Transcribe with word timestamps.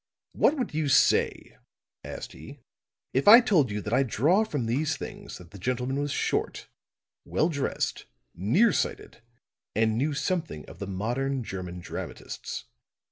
"What 0.33 0.57
would 0.57 0.73
you 0.73 0.89
say," 0.89 1.59
asked 2.03 2.31
he, 2.31 2.61
"if 3.13 3.27
I 3.27 3.39
told 3.39 3.69
you 3.69 3.81
that 3.81 3.93
I 3.93 4.01
draw 4.01 4.43
from 4.43 4.65
these 4.65 4.97
things 4.97 5.37
that 5.37 5.51
the 5.51 5.59
gentleman 5.59 5.99
was 5.99 6.09
short, 6.11 6.67
well 7.23 7.49
dressed, 7.49 8.07
near 8.33 8.73
sighted 8.73 9.21
and 9.75 9.99
knew 9.99 10.15
something 10.15 10.65
of 10.65 10.79
the 10.79 10.87
modern 10.87 11.43
German 11.43 11.81
dramatists." 11.81 12.65